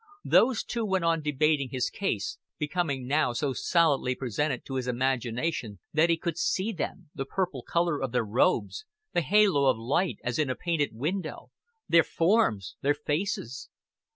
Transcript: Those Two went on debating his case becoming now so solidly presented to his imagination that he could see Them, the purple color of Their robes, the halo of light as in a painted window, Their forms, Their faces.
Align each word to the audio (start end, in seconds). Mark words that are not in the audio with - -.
Those 0.25 0.63
Two 0.63 0.83
went 0.83 1.05
on 1.05 1.21
debating 1.21 1.69
his 1.69 1.91
case 1.91 2.39
becoming 2.57 3.05
now 3.05 3.33
so 3.33 3.53
solidly 3.53 4.15
presented 4.15 4.65
to 4.65 4.73
his 4.73 4.87
imagination 4.87 5.77
that 5.93 6.09
he 6.09 6.17
could 6.17 6.39
see 6.39 6.71
Them, 6.71 7.11
the 7.13 7.23
purple 7.23 7.61
color 7.61 8.01
of 8.01 8.11
Their 8.11 8.25
robes, 8.25 8.85
the 9.13 9.21
halo 9.21 9.69
of 9.69 9.77
light 9.77 10.17
as 10.23 10.39
in 10.39 10.49
a 10.49 10.55
painted 10.55 10.89
window, 10.95 11.51
Their 11.87 12.01
forms, 12.03 12.77
Their 12.81 12.95
faces. 12.95 13.69